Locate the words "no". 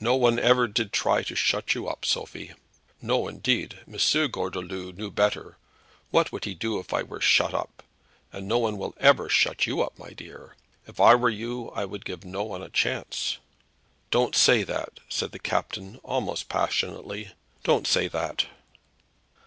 0.00-0.14, 3.02-3.28, 8.48-8.56, 12.24-12.44